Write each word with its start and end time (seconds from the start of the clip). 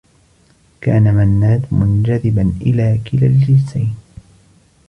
كان 0.81 1.13
منّاد 1.13 1.65
منجذبا 1.71 2.53
إلى 2.61 3.01
كلا 3.11 3.27
الجنسين. 3.27 3.95